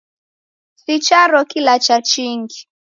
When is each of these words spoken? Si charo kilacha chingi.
Si 0.81 0.93
charo 1.05 1.39
kilacha 1.51 1.97
chingi. 2.09 2.59